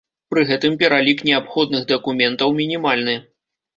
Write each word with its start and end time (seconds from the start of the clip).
Пры 0.33 0.43
гэтым 0.51 0.77
пералік 0.83 1.21
неабходных 1.29 1.83
дакументаў 1.93 2.57
мінімальны. 2.61 3.15